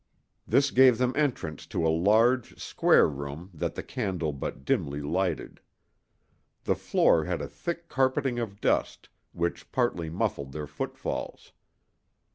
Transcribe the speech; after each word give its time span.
This 0.47 0.71
gave 0.71 0.97
them 0.97 1.13
entrance 1.15 1.67
to 1.67 1.85
a 1.85 1.93
large, 1.93 2.59
square 2.59 3.07
room 3.07 3.51
that 3.53 3.75
the 3.75 3.83
candle 3.83 4.33
but 4.33 4.65
dimly 4.65 4.99
lighted. 4.99 5.61
The 6.63 6.73
floor 6.73 7.25
had 7.25 7.39
a 7.39 7.47
thick 7.47 7.87
carpeting 7.87 8.39
of 8.39 8.59
dust, 8.59 9.09
which 9.31 9.71
partly 9.71 10.09
muffled 10.09 10.53
their 10.53 10.65
footfalls. 10.65 11.51